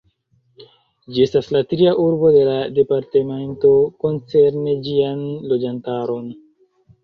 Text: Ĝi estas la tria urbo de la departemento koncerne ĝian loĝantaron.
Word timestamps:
Ĝi 1.17 1.21
estas 1.25 1.49
la 1.55 1.61
tria 1.73 1.91
urbo 2.05 2.33
de 2.37 2.41
la 2.49 2.57
departemento 2.79 3.75
koncerne 4.07 4.77
ĝian 4.91 5.25
loĝantaron. 5.55 6.29